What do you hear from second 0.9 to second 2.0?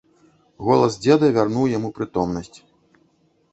дзеда вярнуў яму